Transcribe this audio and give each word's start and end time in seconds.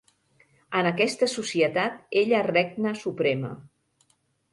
En 0.77 0.87
aquesta 0.91 1.27
societat, 1.33 1.99
ella 2.21 2.39
regna 2.47 2.95
suprema. 3.03 3.53